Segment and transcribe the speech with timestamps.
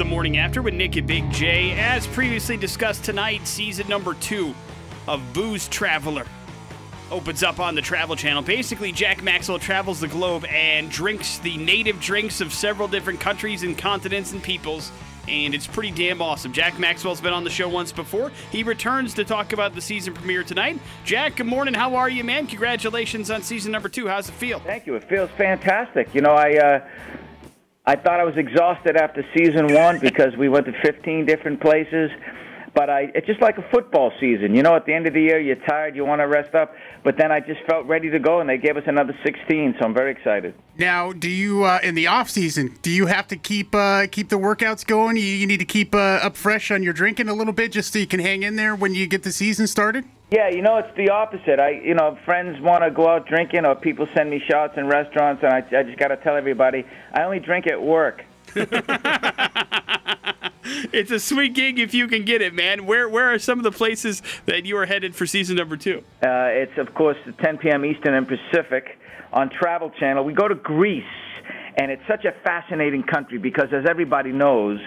[0.00, 1.72] the morning after with Nick and Big J.
[1.72, 4.54] As previously discussed tonight, season number two
[5.06, 6.24] of Booze Traveler
[7.10, 8.40] opens up on the Travel Channel.
[8.40, 13.62] Basically, Jack Maxwell travels the globe and drinks the native drinks of several different countries
[13.62, 14.90] and continents and peoples.
[15.28, 16.54] And it's pretty damn awesome.
[16.54, 18.32] Jack Maxwell's been on the show once before.
[18.50, 20.80] He returns to talk about the season premiere tonight.
[21.04, 21.74] Jack, good morning.
[21.74, 22.46] How are you, man?
[22.46, 24.08] Congratulations on season number two.
[24.08, 24.60] How's it feel?
[24.60, 24.94] Thank you.
[24.94, 26.14] It feels fantastic.
[26.14, 26.88] You know, I uh,
[27.90, 32.12] I thought I was exhausted after season one because we went to 15 different places.
[32.72, 34.54] But I, it's just like a football season.
[34.54, 36.72] You know, at the end of the year, you're tired, you want to rest up.
[37.02, 39.84] But then I just felt ready to go, and they gave us another 16, so
[39.84, 40.54] I'm very excited.
[40.78, 42.78] Now, do you uh, in the off season?
[42.80, 45.16] Do you have to keep uh, keep the workouts going?
[45.16, 47.92] You, you need to keep uh, up fresh on your drinking a little bit, just
[47.92, 50.04] so you can hang in there when you get the season started.
[50.30, 51.58] Yeah, you know, it's the opposite.
[51.58, 54.86] I, you know, friends want to go out drinking, or people send me shots in
[54.86, 58.24] restaurants, and I, I just got to tell everybody I only drink at work.
[60.92, 62.86] it's a sweet gig if you can get it, man.
[62.86, 66.04] Where where are some of the places that you are headed for season number two?
[66.22, 67.84] Uh, it's of course 10 p.m.
[67.84, 68.98] Eastern and Pacific
[69.32, 70.24] on Travel Channel.
[70.24, 71.02] We go to Greece,
[71.76, 74.78] and it's such a fascinating country because, as everybody knows,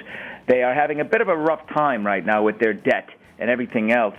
[0.48, 3.50] they are having a bit of a rough time right now with their debt and
[3.50, 4.16] everything else.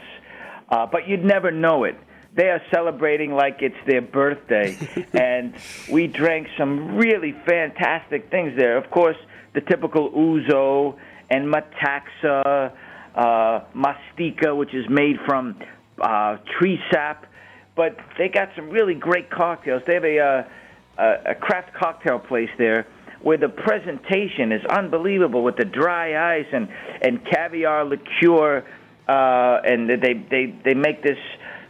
[0.69, 1.97] Uh, but you'd never know it
[2.35, 4.77] they are celebrating like it's their birthday.
[5.13, 5.55] and
[5.91, 8.77] we drank some really fantastic things there.
[8.77, 9.17] Of course,
[9.55, 10.99] the typical ouzo
[11.31, 12.73] and metaxa,
[13.15, 15.61] uh, mastika, which is made from
[16.01, 17.27] uh, tree sap.
[17.77, 19.83] But they got some really great cocktails.
[19.87, 22.87] They have a, uh, a craft cocktail place there
[23.23, 26.69] where the presentation is unbelievable with the dry ice and,
[27.01, 28.65] and caviar liqueur.
[29.09, 31.19] Uh, and they, they, they make this.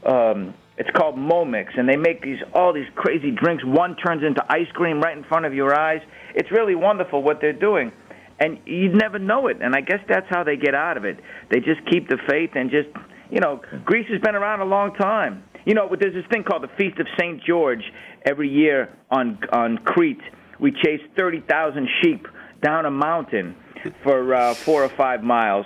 [0.07, 3.65] Um, it's called Momix, and they make these all these crazy drinks.
[3.65, 6.01] One turns into ice cream right in front of your eyes.
[6.35, 7.93] It's really wonderful what they're doing
[8.39, 9.59] and you'd never know it.
[9.61, 11.19] And I guess that's how they get out of it.
[11.51, 12.89] They just keep the faith and just,
[13.31, 15.45] you know, Greece has been around a long time.
[15.65, 17.83] You know, there's this thing called the Feast of Saint George
[18.27, 20.21] every year on on Crete.
[20.59, 22.27] We chase thirty thousand sheep
[22.63, 23.57] down a mountain
[24.03, 25.65] for uh, four or five miles,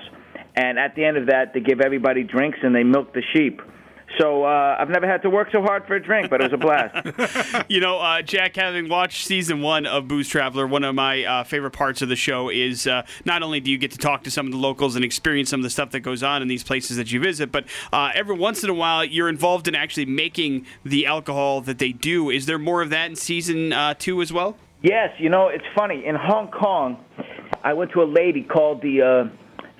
[0.59, 3.61] and at the end of that, they give everybody drinks and they milk the sheep.
[4.19, 6.53] So uh, I've never had to work so hard for a drink, but it was
[6.53, 7.65] a blast.
[7.69, 11.45] you know, uh, Jack, having watched season one of Booze Traveler, one of my uh,
[11.45, 14.33] favorite parts of the show is uh, not only do you get to talk to
[14.33, 16.65] some of the locals and experience some of the stuff that goes on in these
[16.65, 20.07] places that you visit, but uh, every once in a while you're involved in actually
[20.07, 22.31] making the alcohol that they do.
[22.31, 24.57] Is there more of that in season uh, two as well?
[24.83, 25.11] Yes.
[25.19, 26.05] You know, it's funny.
[26.05, 27.05] In Hong Kong,
[27.63, 29.31] I went to a lady called the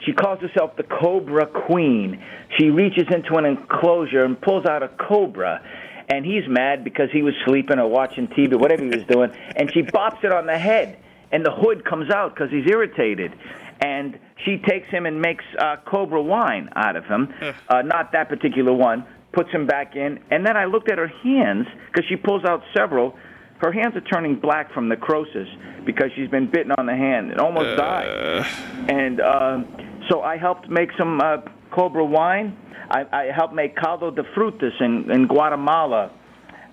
[0.05, 2.23] she calls herself the Cobra Queen.
[2.59, 5.63] She reaches into an enclosure and pulls out a cobra.
[6.09, 9.31] And he's mad because he was sleeping or watching TV, whatever he was doing.
[9.57, 10.99] And she bops it on the head.
[11.31, 13.35] And the hood comes out because he's irritated.
[13.81, 17.35] And she takes him and makes uh, cobra wine out of him.
[17.69, 19.05] Uh, not that particular one.
[19.33, 20.21] Puts him back in.
[20.31, 23.15] And then I looked at her hands because she pulls out several
[23.59, 25.49] her hands are turning black from necrosis
[25.85, 27.77] because she's been bitten on the hand and almost uh.
[27.77, 28.47] died.
[28.89, 29.65] And uh,
[30.09, 31.39] so I helped make some uh,
[31.71, 32.57] Cobra wine.
[32.91, 36.11] I, I helped make caldo de frutas in, in Guatemala.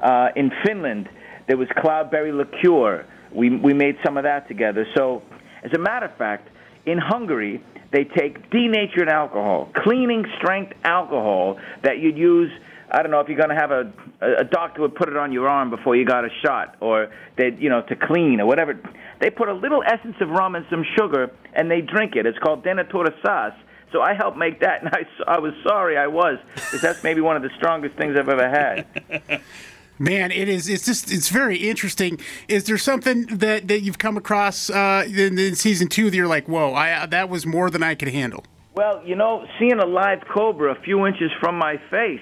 [0.02, 1.10] Uh, in Finland,
[1.48, 3.06] there was cloudberry liqueur.
[3.34, 4.86] We, we made some of that together.
[4.96, 5.24] So,
[5.64, 6.50] as a matter of fact,
[6.86, 12.52] in Hungary, they take denatured alcohol, cleaning strength alcohol that you'd use
[12.96, 13.92] I don't know if you're going to have a
[14.22, 17.52] a doctor would put it on your arm before you got a shot, or they
[17.60, 18.80] you know to clean or whatever.
[19.20, 22.26] They put a little essence of rum and some sugar, and they drink it.
[22.26, 23.54] It's called Denatura sauce.
[23.92, 27.20] So I helped make that, and I, I was sorry I was, because that's maybe
[27.20, 29.42] one of the strongest things I've ever had.
[30.00, 30.70] Man, it is.
[30.70, 31.12] It's just.
[31.12, 32.20] It's very interesting.
[32.48, 36.28] Is there something that, that you've come across uh, in, in season two that you're
[36.28, 38.46] like, whoa, I that was more than I could handle?
[38.74, 42.22] Well, you know, seeing a live cobra a few inches from my face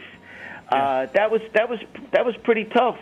[0.69, 1.79] uh, that was that was
[2.11, 2.97] that was pretty tough.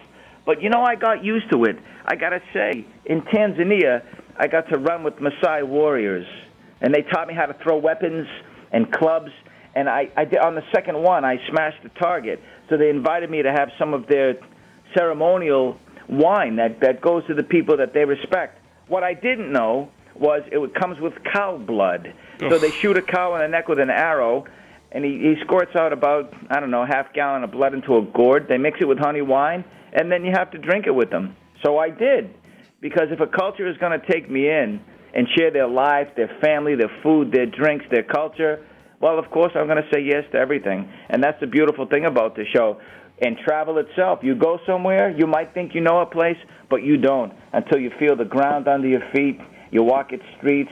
[0.45, 1.77] But you know, I got used to it.
[2.05, 4.03] I gotta say, in Tanzania,
[4.37, 6.25] I got to run with Maasai warriors,
[6.81, 8.27] and they taught me how to throw weapons
[8.71, 9.31] and clubs.
[9.73, 12.41] And I, I did, on the second one, I smashed the target.
[12.69, 14.35] So they invited me to have some of their
[14.97, 15.77] ceremonial
[16.09, 18.59] wine that that goes to the people that they respect.
[18.87, 22.13] What I didn't know was it comes with cow blood.
[22.49, 24.45] So they shoot a cow in the neck with an arrow,
[24.91, 28.01] and he, he squirts out about I don't know half gallon of blood into a
[28.01, 28.47] gourd.
[28.49, 31.35] They mix it with honey wine, and then you have to drink it with them.
[31.63, 32.33] So I did,
[32.81, 34.81] because if a culture is going to take me in
[35.13, 38.65] and share their life, their family, their food, their drinks, their culture,
[38.99, 42.05] well, of course I'm going to say yes to everything, and that's the beautiful thing
[42.05, 42.79] about the show.
[43.23, 46.37] And travel itself, you go somewhere, you might think you know a place,
[46.71, 49.39] but you don't until you feel the ground under your feet.
[49.69, 50.71] You walk its streets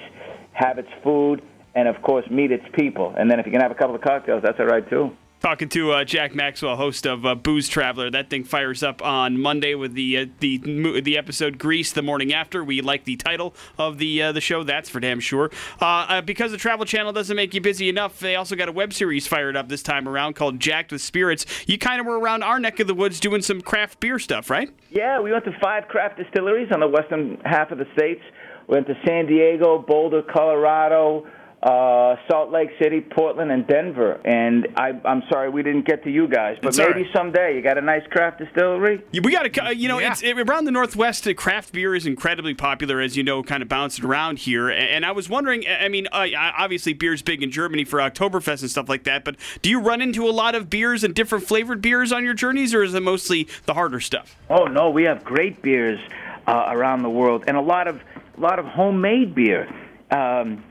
[0.59, 1.41] have its food,
[1.75, 3.13] and of course meet its people.
[3.17, 5.11] And then if you can have a couple of cocktails, that's all right too.
[5.41, 8.11] Talking to uh, Jack Maxwell, host of uh, Booze Traveler.
[8.11, 10.57] That thing fires up on Monday with the uh, the
[10.99, 12.61] the episode Greece the morning after.
[12.61, 14.63] We like the title of the uh, the show.
[14.63, 15.49] That's for damn sure.
[15.81, 18.73] Uh, uh, because the Travel Channel doesn't make you busy enough, they also got a
[18.73, 21.45] web series fired up this time around called Jacked with Spirits.
[21.67, 24.49] You kind of were around our neck of the woods doing some craft beer stuff,
[24.49, 24.69] right?
[24.89, 28.21] Yeah, we went to five craft distilleries on the western half of the states.
[28.67, 31.25] We went to San Diego, Boulder, Colorado
[31.61, 34.21] uh, Salt Lake City, Portland, and Denver.
[34.23, 37.05] And I, I'm sorry we didn't get to you guys, but It's maybe right.
[37.13, 37.55] someday.
[37.55, 39.03] You got a nice craft distillery?
[39.11, 40.11] Yeah, We got a, you know, Yeah.
[40.11, 41.27] it's it, around the Northwest.
[41.27, 44.69] uh, Craft beer is incredibly popular, as you know, kind of bouncing around here.
[44.69, 46.27] And I was wondering, I I mean, uh,
[46.57, 49.23] obviously beer's big in Germany for Oktoberfest and stuff like that.
[49.25, 52.33] But do you run into a lot of beers and different flavored beers on your
[52.35, 54.35] journeys, or is it mostly the harder stuff?
[54.49, 55.99] Oh no, we have great beers
[56.47, 57.99] uh, around the world, and a lot of
[58.37, 59.67] a lot of homemade beer.
[60.11, 60.63] Um,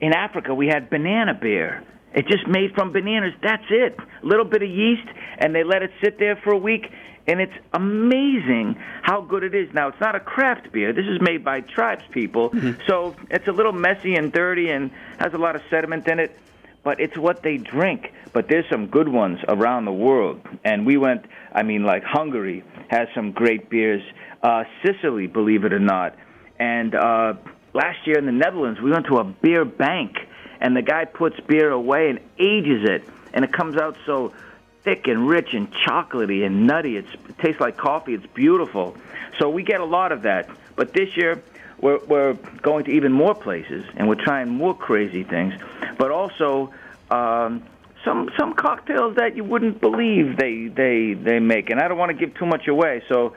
[0.00, 1.82] in Africa, we had banana beer.
[2.14, 3.34] It just made from bananas.
[3.42, 3.96] That's it.
[3.98, 5.06] A little bit of yeast,
[5.38, 6.90] and they let it sit there for a week,
[7.26, 9.72] and it's amazing how good it is.
[9.74, 10.92] Now, it's not a craft beer.
[10.92, 12.52] This is made by tribes people,
[12.86, 16.38] so it's a little messy and dirty and has a lot of sediment in it
[16.86, 18.12] but it's what they drink.
[18.32, 21.24] But there's some good ones around the world, and we went.
[21.52, 24.02] I mean, like Hungary has some great beers.
[24.40, 26.14] Uh, Sicily, believe it or not,
[26.60, 27.34] and uh,
[27.76, 30.16] last year in the Netherlands, we went to a beer bank,
[30.60, 34.32] and the guy puts beer away and ages it, and it comes out so
[34.82, 36.96] thick and rich and chocolatey and nutty.
[36.96, 38.14] It's, it tastes like coffee.
[38.14, 38.96] It's beautiful.
[39.38, 40.48] So we get a lot of that.
[40.74, 41.42] But this year,
[41.80, 42.32] we're, we're
[42.62, 45.52] going to even more places, and we're trying more crazy things.
[45.98, 46.72] But also,
[47.10, 47.62] um,
[48.04, 51.70] some some cocktails that you wouldn't believe they they they make.
[51.70, 53.02] And I don't want to give too much away.
[53.08, 53.34] So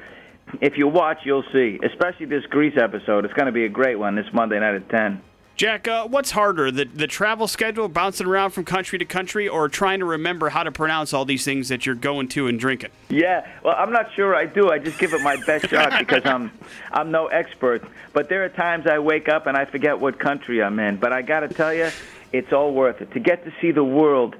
[0.61, 1.79] if you watch, you'll see.
[1.83, 3.25] Especially this Greece episode.
[3.25, 5.21] It's going to be a great one this Monday night at ten.
[5.59, 9.67] Jack, uh, what's harder, the the travel schedule, bouncing around from country to country, or
[9.67, 12.91] trying to remember how to pronounce all these things that you're going to and drinking?
[13.09, 14.69] Yeah, well, I'm not sure I do.
[14.69, 16.49] I just give it my best shot because I'm
[16.93, 17.83] I'm no expert.
[18.13, 20.95] But there are times I wake up and I forget what country I'm in.
[20.95, 21.89] But I got to tell you,
[22.31, 24.37] it's all worth it to get to see the world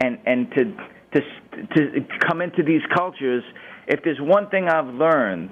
[0.00, 0.76] and and to
[1.12, 1.20] to
[1.74, 3.42] to come into these cultures.
[3.86, 5.50] If there's one thing I've learned,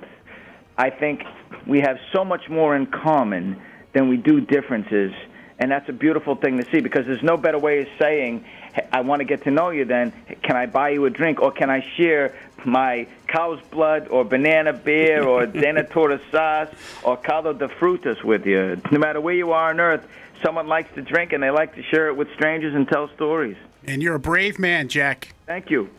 [0.76, 1.22] I think
[1.66, 3.60] we have so much more in common
[3.94, 5.12] than we do differences.
[5.58, 8.83] And that's a beautiful thing to see because there's no better way of saying, "Hey,
[8.94, 10.12] I want to get to know you then.
[10.44, 12.32] Can I buy you a drink or can I share
[12.64, 18.80] my cow's blood or banana beer or denatore sauce or caldo de frutas with you?
[18.92, 20.06] No matter where you are on earth,
[20.44, 23.56] someone likes to drink and they like to share it with strangers and tell stories.
[23.84, 25.34] And you're a brave man, Jack.
[25.44, 25.90] Thank you.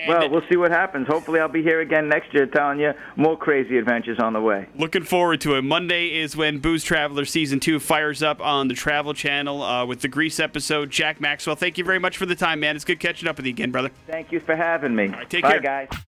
[0.00, 1.06] And Well, we'll see what happens.
[1.08, 4.66] Hopefully, I'll be here again next year telling you more crazy adventures on the way.
[4.76, 5.62] Looking forward to it.
[5.62, 10.00] Monday is when Booze Traveler Season 2 fires up on the Travel Channel uh, with
[10.00, 10.90] the Greece episode.
[10.90, 12.76] Jack Maxwell, thank you very much for the time, man.
[12.76, 13.90] It's good catching up with you again, brother.
[14.06, 15.08] Thank you for having me.
[15.08, 15.60] right, take Bye, care.
[15.60, 15.88] guys.